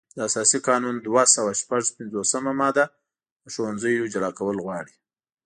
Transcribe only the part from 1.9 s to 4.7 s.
پنځوسمه ماده د ښوونځیو جلا کول